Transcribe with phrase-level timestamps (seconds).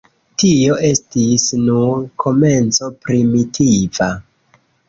[0.43, 4.13] Tio estis nur komenco primitiva.